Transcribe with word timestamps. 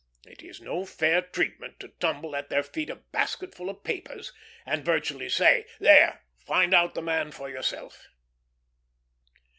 It 0.25 0.41
is 0.41 0.59
no 0.59 0.83
fair 0.83 1.21
treatment 1.21 1.79
to 1.79 1.89
tumble 1.89 2.35
at 2.35 2.49
their 2.49 2.63
feet 2.63 2.89
a 2.89 2.95
basketful 2.95 3.69
of 3.69 3.83
papers, 3.83 4.33
and 4.65 4.83
virtually 4.83 5.29
say, 5.29 5.67
"There! 5.79 6.23
find 6.39 6.73
out 6.73 6.95
the 6.95 7.03
man 7.03 7.29
for 7.31 7.51
yourself." 7.51 8.07